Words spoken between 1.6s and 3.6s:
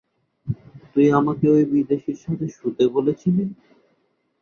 বিদেশীর সাথে শুতে বলেছিলি।